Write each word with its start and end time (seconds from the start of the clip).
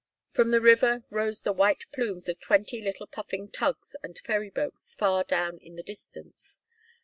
From 0.31 0.49
the 0.49 0.61
river 0.61 1.03
rose 1.11 1.43
the 1.43 1.53
white 1.53 1.85
plumes 1.93 2.27
of 2.27 2.39
twenty 2.39 2.81
little 2.81 3.05
puffing 3.05 3.49
tugs 3.49 3.95
and 4.01 4.17
ferry 4.17 4.49
boats 4.49 4.95
far 4.95 5.23
down 5.23 5.59
in 5.59 5.75
the 5.75 5.83
distance. 5.83 6.59